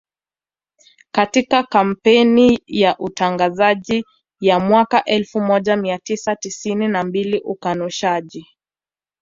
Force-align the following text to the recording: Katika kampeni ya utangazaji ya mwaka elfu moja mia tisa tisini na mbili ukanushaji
Katika 1.11 1.63
kampeni 1.63 2.59
ya 2.67 2.97
utangazaji 2.99 4.05
ya 4.39 4.59
mwaka 4.59 5.03
elfu 5.03 5.41
moja 5.41 5.75
mia 5.75 5.99
tisa 5.99 6.35
tisini 6.35 6.87
na 6.87 7.03
mbili 7.03 7.39
ukanushaji 7.39 8.45